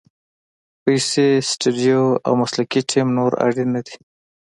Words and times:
پیسې، 0.83 1.27
سټوډیو 1.49 2.03
او 2.25 2.33
مسلکي 2.41 2.81
ټیم 2.91 3.07
نور 3.17 3.31
اړین 3.45 3.69
نه 3.75 3.81
دي. 3.85 3.95